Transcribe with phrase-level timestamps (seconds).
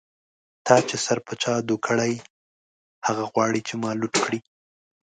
[0.65, 2.13] تا چی سر په چا دو کړۍ،
[3.07, 4.39] هغه غواړی چی ما لوټ کړی